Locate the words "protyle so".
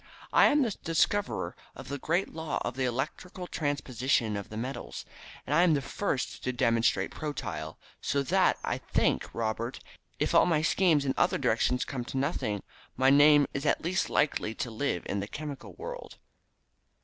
7.11-8.23